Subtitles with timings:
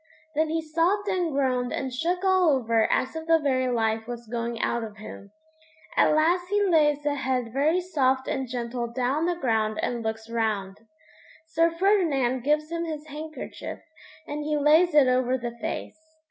[0.33, 4.25] Then he sobbed and groaned and shook all over as if the very life was
[4.25, 5.31] going out of him.
[5.95, 10.01] At last he lays the head very soft and gentle down on the ground and
[10.01, 10.79] looks round.
[11.45, 13.77] Sir Ferdinand gives him his handkerchief,
[14.25, 15.99] and he lays it over the face.